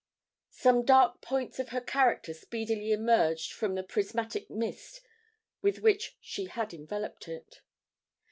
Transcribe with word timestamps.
Some 0.55 0.83
dark 0.83 1.21
points 1.21 1.59
of 1.59 1.69
her 1.69 1.79
character 1.79 2.33
speedily 2.33 2.91
emerged 2.91 3.53
from 3.53 3.75
the 3.75 3.83
prismatic 3.83 4.49
mist 4.49 4.99
with 5.61 5.77
which 5.83 6.17
she 6.19 6.45
had 6.45 6.73
enveloped 6.73 7.27
it. 7.27 7.61